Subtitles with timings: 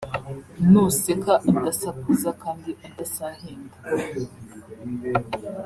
[0.69, 3.77] ni useka adasakuza kandi adasahinda